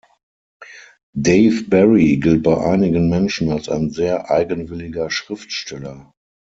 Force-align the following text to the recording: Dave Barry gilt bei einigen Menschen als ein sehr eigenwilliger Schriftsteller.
Dave 1.15 1.65
Barry 1.69 2.17
gilt 2.17 2.41
bei 2.41 2.57
einigen 2.57 3.07
Menschen 3.07 3.51
als 3.51 3.69
ein 3.69 3.91
sehr 3.91 4.31
eigenwilliger 4.31 5.11
Schriftsteller. 5.11 6.11